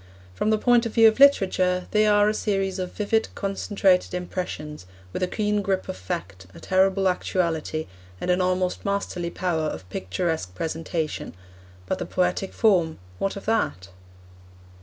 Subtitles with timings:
[0.33, 4.87] From the point of view of literature, they are a series of vivid, concentrated impressions,
[5.13, 7.85] with a keen grip of fact, a terrible actuality,
[8.19, 11.35] and an almost masterly power of picturesque presentation.
[11.85, 13.89] But the poetic form what of that?